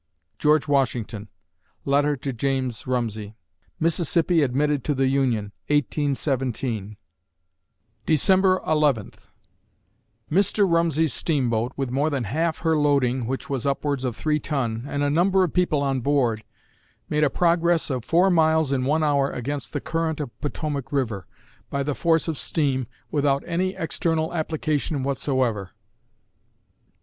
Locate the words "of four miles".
17.91-18.71